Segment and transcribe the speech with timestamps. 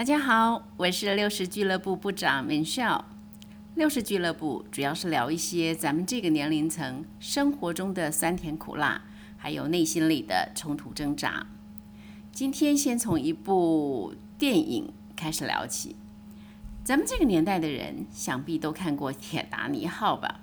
[0.00, 3.04] 大家好，我是六十俱乐部部长 Michelle。
[3.74, 9.02] 六十俱乐部主要是聊一些咱们这个年龄层生活中的酸甜苦辣，
[9.36, 11.46] 还有内心里的冲突挣扎。
[12.32, 15.96] 今天先从一部电影开始聊起。
[16.82, 20.40] 咱们这个年代的人想必都看过《铁达尼号》吧？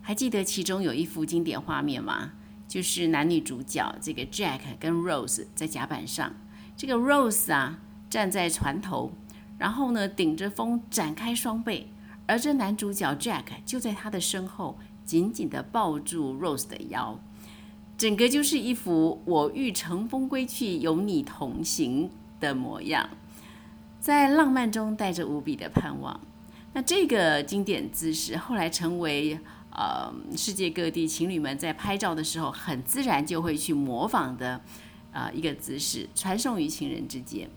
[0.00, 2.32] 还记得其中有一幅经典画面吗？
[2.66, 6.34] 就是男女主角这个 Jack 跟 Rose 在甲板上，
[6.74, 7.78] 这个 Rose 啊
[8.10, 9.12] 站在船头，
[9.56, 11.86] 然后呢顶着风展开双臂，
[12.26, 17.18] 而这男主角 Jack 就在他的身后紧紧地抱住 Rose 的腰，
[17.96, 22.10] 整个就是一幅我欲乘风归去，有你同行
[22.40, 23.08] 的模样。
[24.00, 26.20] 在浪漫中带着无比的盼望，
[26.72, 29.38] 那这个经典姿势后来成为
[29.70, 34.60] 呃世界各地情侣们在拍照的时候很自然就会去模仿的
[35.12, 37.48] 呃一个姿势，传送于情人之间。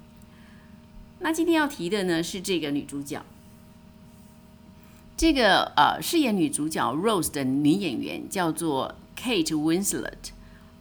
[1.23, 3.23] 那今天要提的呢是这个女主角，
[5.15, 10.31] 这个呃饰演女主角 Rose 的女演员叫做 Kate Winslet，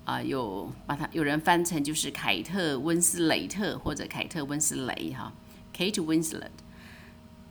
[0.05, 5.33] 啊有把她有人翻成就是凯特温斯雷特或者凯特温斯雷哈。
[5.73, 6.51] Kate Winslet，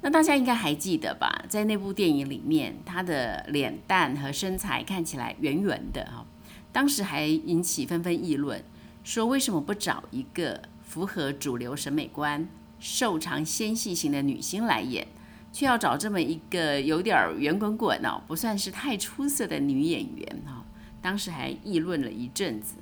[0.02, 1.45] 那大家应该还记得吧？
[1.48, 6.26] 在那部电影里面，她的脸蛋和身材看起来圆圆的哈，
[6.73, 8.61] 当时还引起纷纷议论，
[9.02, 12.48] 说为什么不找一个符合主流审美观、
[12.81, 15.07] 瘦长纤细型的女星来演，
[15.53, 20.65] 却要找这么一个有点圆滚滚哦，不算是太出色的女演员哈？
[21.02, 22.75] 当时还议论了一阵子。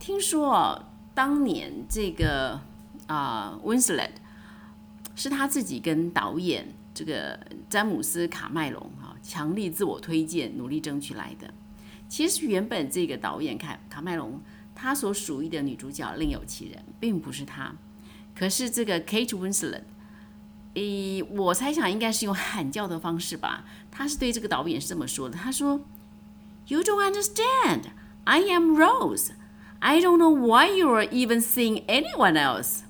[0.00, 2.60] 听说哦，当年这个。
[3.06, 4.10] 啊，Winslet
[5.16, 11.50] 是他自己跟导演这个詹姆斯卡麦隆哈强力自我推荐，努力争取来的。
[12.06, 14.38] 其实原本这个导演卡卡麦隆
[14.74, 17.74] 他所属意的女主角另有其人，并不是他。
[18.38, 19.82] 可是这个 Kate Winslet，
[20.74, 23.64] 诶，我猜想应该是用喊叫的方式吧。
[23.90, 25.80] 他是对这个导演是这么说的：“他说
[26.68, 27.86] ，You don't understand.
[28.24, 29.30] I am Rose.
[29.80, 32.82] I don't know why you are even seeing anyone else.”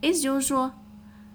[0.00, 0.72] 意思就是说，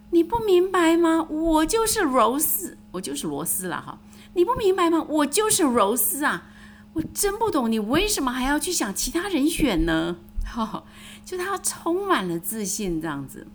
[0.09, 1.27] 你不明白吗？
[1.29, 3.99] 我就是柔丝，我就是螺丝了哈。
[4.33, 5.05] 你不明白吗？
[5.07, 6.49] 我就是柔丝啊！
[6.93, 10.17] 我真不懂你为什么还要去想其他人选呢？
[10.45, 10.83] 哈，
[11.25, 13.45] 就他充满了自信这样子。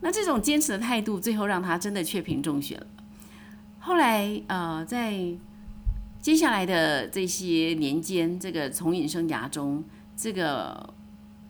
[0.00, 2.86] 那这种坚持的态度，最后让他真的确评中选了。
[3.78, 5.18] 后来呃，在
[6.20, 9.82] 接下来的这些年间，这个从影生涯中，
[10.16, 10.92] 这个。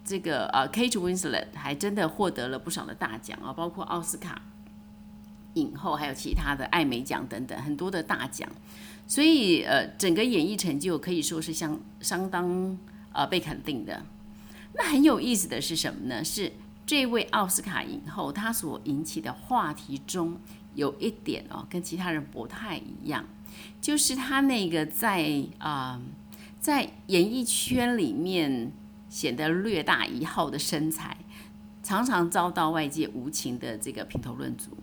[0.06, 4.42] 这个呃，Kate Winslet 还真的获得了不少的大奖啊，包括奥斯卡
[5.54, 8.46] 影后，还有其他的艾美奖等等很多的大奖，
[9.06, 12.78] 所以呃，整个演艺成就可以说是相相当
[13.14, 14.04] 呃被肯定的。
[14.74, 16.24] 那很有意思的是什么呢？
[16.24, 16.52] 是
[16.84, 20.38] 这位奥斯卡影后她所引起的话题中
[20.74, 23.24] 有一点哦，跟其他人不太一样，
[23.80, 26.00] 就是她那个在啊
[26.60, 28.72] 在演艺圈里面。
[29.10, 31.16] 显得略大一号的身材，
[31.84, 34.76] 常常遭到外界无情的这个评头论足。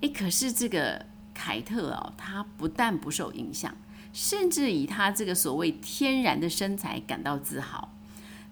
[0.00, 3.72] 诶，可是这个凯特哦，她不但不受影响，
[4.12, 7.93] 甚至以她这个所谓天然的身材感到自豪。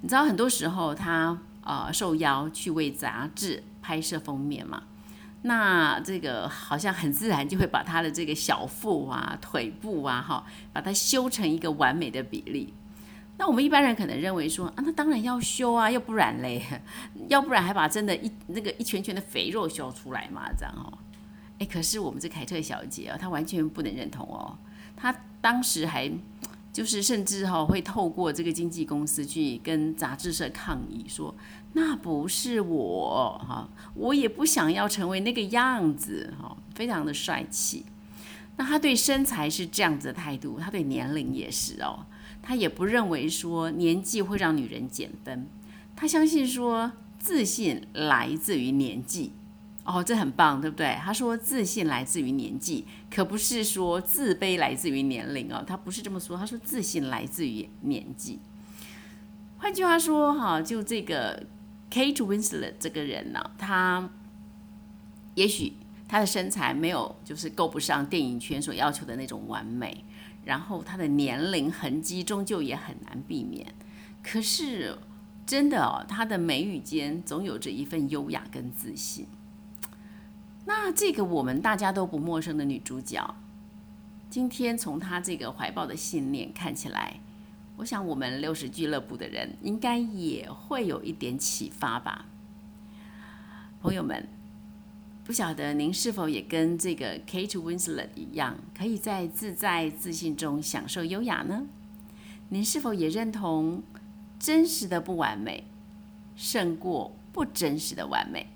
[0.02, 4.82] 你知道，很多时候她呃受邀去为杂志拍摄封面嘛，
[5.42, 12.74] 那这个好像很自然就会把她的这个小腹啊、腿部啊，哈，把它修成一个完美的比例。
[13.38, 16.62] 那我们一般人可能认为说啊，那当然要修啊，要不然嘞，
[17.28, 20.98] 要不然还把真的一那个一圈圈的肥肉修出来嘛，这样哦。
[21.60, 24.58] 哎，可是我们这凯特小姐啊，她完全不能认同哦。
[24.96, 26.10] 她当时还
[26.72, 31.34] 就是甚至哈会透过这个经纪公司去跟杂志社抗议说，
[31.74, 37.84] 那不是我哈，我也不想要成为那个样子哈，非常的帅气。
[38.56, 42.06] 那他对身材是这样子的态度，他对年龄也是哦。
[42.42, 45.46] 他也不认为说年纪会让女人减分，
[45.94, 49.32] 他相信说自信来自于年纪，
[49.84, 50.96] 哦，这很棒，对不对？
[51.02, 58.38] 他说自信来自于年纪，可不是说自卑来自于年龄哦，他不是这么说，他说自信来自于年纪。
[59.58, 61.44] 换句话说，哈，就这个
[61.90, 64.08] Kate Winslet 这个人呢，他
[65.34, 65.74] 也许
[66.08, 70.04] 他的身材没有就是够不上电影圈所要求的那种完美。
[70.44, 73.64] 然后他的年龄痕迹终究也很难避免，
[74.24, 74.98] 可是
[75.46, 79.24] 真的哦，他的眉宇间总有着一份优雅跟自信。
[80.64, 83.34] 那这个我们大家都不陌生的女主角，
[84.30, 87.20] 今天从她这个怀抱的信念看起来，
[87.76, 92.26] 我想我们六十俱乐部的人应该也会有一点启发吧。
[93.80, 94.28] 朋友们，
[95.24, 101.66] 不晓得您是否也跟这个 Kate Winslet 一样，可以在自在自信中享受优雅呢？
[102.50, 103.82] 您是否也认同
[104.38, 105.64] 真实的不完美
[106.36, 108.46] 胜过不真实的完美？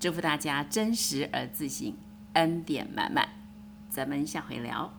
[0.00, 1.96] 祝福大家真实而自信，
[2.34, 3.28] 恩典满满。
[3.88, 4.97] 咱们下回聊。